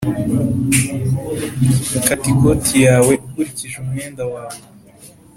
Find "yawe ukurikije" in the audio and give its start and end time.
2.87-3.75